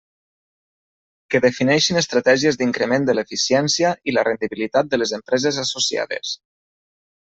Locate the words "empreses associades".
5.23-6.39